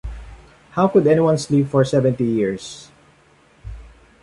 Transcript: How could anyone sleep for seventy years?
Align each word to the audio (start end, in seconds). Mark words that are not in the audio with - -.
How 0.71 0.87
could 0.87 1.05
anyone 1.05 1.37
sleep 1.37 1.67
for 1.67 1.85
seventy 1.85 2.23
years? 2.23 2.89